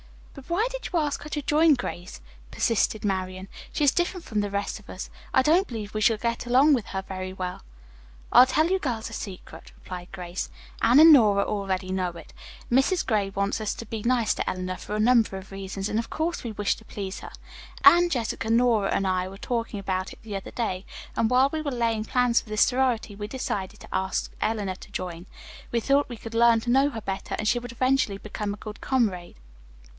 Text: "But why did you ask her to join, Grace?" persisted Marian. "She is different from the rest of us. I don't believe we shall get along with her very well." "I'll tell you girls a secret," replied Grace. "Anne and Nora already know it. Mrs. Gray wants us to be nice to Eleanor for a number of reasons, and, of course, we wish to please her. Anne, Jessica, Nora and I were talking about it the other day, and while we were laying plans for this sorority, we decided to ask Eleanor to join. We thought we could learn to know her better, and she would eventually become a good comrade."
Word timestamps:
"But 0.33 0.49
why 0.49 0.65
did 0.71 0.89
you 0.91 0.97
ask 0.97 1.21
her 1.23 1.29
to 1.29 1.41
join, 1.43 1.75
Grace?" 1.75 2.21
persisted 2.49 3.05
Marian. 3.05 3.47
"She 3.71 3.83
is 3.83 3.91
different 3.91 4.25
from 4.25 4.39
the 4.39 4.49
rest 4.49 4.79
of 4.79 4.89
us. 4.89 5.11
I 5.31 5.41
don't 5.43 5.67
believe 5.67 5.93
we 5.93 6.01
shall 6.01 6.17
get 6.17 6.47
along 6.47 6.73
with 6.73 6.85
her 6.87 7.03
very 7.03 7.33
well." 7.33 7.61
"I'll 8.31 8.47
tell 8.47 8.71
you 8.71 8.79
girls 8.79 9.09
a 9.11 9.13
secret," 9.13 9.73
replied 9.75 10.07
Grace. 10.11 10.49
"Anne 10.81 11.01
and 11.01 11.11
Nora 11.13 11.43
already 11.43 11.91
know 11.91 12.11
it. 12.11 12.33
Mrs. 12.71 13.05
Gray 13.05 13.29
wants 13.29 13.61
us 13.61 13.75
to 13.75 13.85
be 13.85 14.01
nice 14.01 14.33
to 14.35 14.49
Eleanor 14.49 14.77
for 14.77 14.95
a 14.95 14.99
number 15.01 15.37
of 15.37 15.51
reasons, 15.51 15.87
and, 15.89 15.99
of 15.99 16.09
course, 16.09 16.43
we 16.43 16.53
wish 16.53 16.75
to 16.77 16.85
please 16.85 17.19
her. 17.19 17.31
Anne, 17.83 18.09
Jessica, 18.09 18.49
Nora 18.49 18.89
and 18.89 19.05
I 19.05 19.27
were 19.27 19.37
talking 19.37 19.79
about 19.81 20.13
it 20.13 20.19
the 20.23 20.35
other 20.37 20.51
day, 20.51 20.85
and 21.15 21.29
while 21.29 21.49
we 21.51 21.61
were 21.61 21.71
laying 21.71 22.05
plans 22.05 22.41
for 22.41 22.49
this 22.49 22.61
sorority, 22.61 23.15
we 23.15 23.27
decided 23.27 23.81
to 23.81 23.87
ask 23.93 24.31
Eleanor 24.41 24.75
to 24.75 24.91
join. 24.91 25.27
We 25.71 25.81
thought 25.81 26.09
we 26.09 26.17
could 26.17 26.33
learn 26.33 26.61
to 26.61 26.71
know 26.71 26.89
her 26.89 27.01
better, 27.01 27.35
and 27.37 27.47
she 27.47 27.59
would 27.59 27.73
eventually 27.73 28.17
become 28.17 28.53
a 28.53 28.57
good 28.57 28.81
comrade." 28.81 29.35